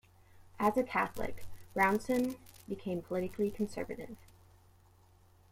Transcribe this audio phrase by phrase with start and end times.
[0.57, 1.45] As a Catholic,
[1.75, 4.17] Brownson became politically conservative.